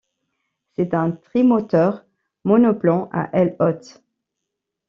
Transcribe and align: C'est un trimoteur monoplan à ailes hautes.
C'est 0.75 0.95
un 0.95 1.11
trimoteur 1.11 2.03
monoplan 2.43 3.07
à 3.13 3.29
ailes 3.39 3.55
hautes. 3.59 4.01